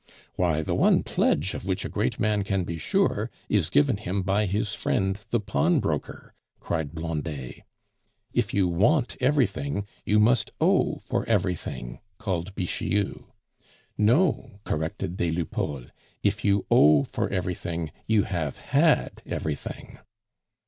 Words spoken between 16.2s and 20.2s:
"if you owe for everything, you have had everything."